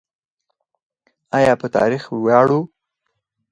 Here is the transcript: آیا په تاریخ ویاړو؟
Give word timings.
آیا 1.37 1.53
په 1.61 1.67
تاریخ 1.75 2.03
ویاړو؟ 2.23 2.59